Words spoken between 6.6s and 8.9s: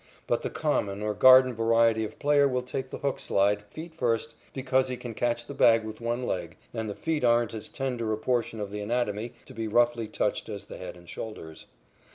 and the feet aren't as tender a portion of the